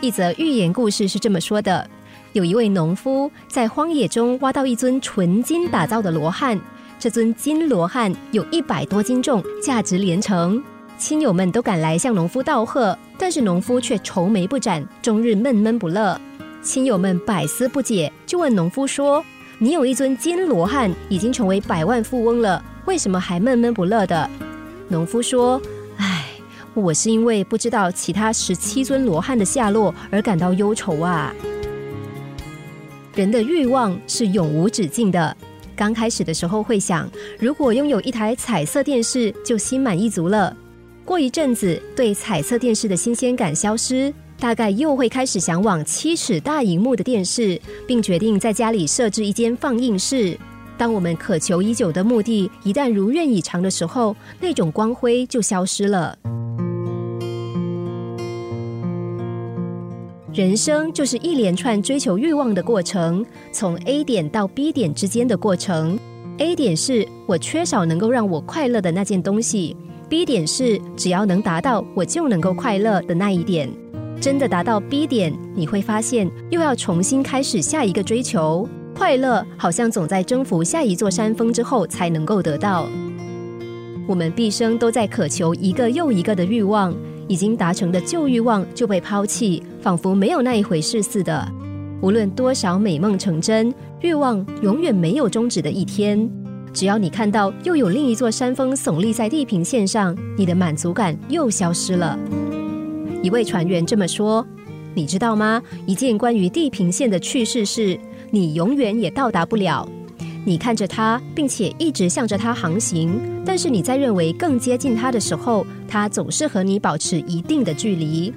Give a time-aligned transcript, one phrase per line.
[0.00, 1.86] 一则寓言故事是这么说的：
[2.32, 6.58] 有一位农夫在荒野中挖到一尊纯金打造的罗汉，
[6.98, 10.62] 这尊金罗汉有一百多斤重，价值连城。
[10.96, 16.18] 亲友们都赶来向农夫道贺，但是农夫却愁眉不展，终日闷闷不乐。
[16.62, 19.22] 亲友们百思不解，就问农夫说
[19.58, 24.28] ：“你有一尊金罗汉，已经成为百万富翁了，为什么还闷闷不乐的？”
[24.88, 25.60] 农夫说：“，
[26.74, 31.34] 我是因为不知道其他十七尊罗汉的下落而感到忧愁啊。”
[33.14, 35.36] 人的欲望是永无止境的。
[35.74, 40.56] 刚开始的时候会想，如果拥有一台彩色电视，就心满意足了。
[41.04, 50.38] 过一阵子，对彩色电视的新鲜感消失，大概又会开始向往七尺大荧幕的电视，并决定在家里设置一间放映室。
[50.78, 56.16] 当我们渴求已久的目的一旦如愿以偿的时候，那种光辉就消失了。
[60.32, 65.98] 人生就是一连串追求欲望的过程，从 A 点到 B 点之间的过程。
[66.38, 69.76] A 点是我缺少能够让我快乐的那件东西。
[70.08, 73.68] B 点是只要能达到，我就能够快乐的那一点。
[74.20, 78.68] 真的达到 B 点，你会发现又要重新开始下一个追求。
[78.94, 82.88] 快乐好像总在征服下一座山峰之后才能够得到。
[84.06, 86.94] 我们毕生都在渴求一个又一个的欲望，
[87.30, 91.48] 已经达成的旧欲望就被抛弃，仿佛没有那一回事似的。
[92.02, 96.28] 无论多少美梦成真，欲望永远没有终止的一天。
[96.72, 102.18] 只要你看到又有另一座山峰耸立在地平线上，你的满足感又消失了。
[103.22, 104.44] 一位船员这么说
[104.92, 105.62] ：“你知道吗？
[105.86, 107.96] 一件关于地平线的趣事是，
[108.32, 109.88] 你永远也到达不了。
[110.44, 118.32] 你看着它，并且一直向着它航行，但是你在认为更接近它的时候，它总是和你保持一定的距离。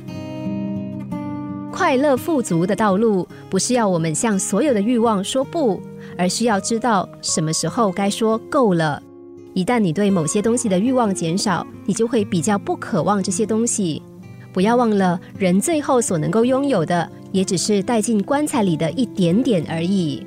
[1.72, 5.82] 快乐富足的道路，不是要我们向所有的欲望说不。”
[6.16, 9.02] 而是要知道什么时候该说够了。
[9.56, 14.00] 一旦你对某些东西的欲望减少，你就会比较不渴望这些东西。
[14.52, 20.24] 不要忘了，人最后所能够拥有的，也只是带进棺材里的一点点而已。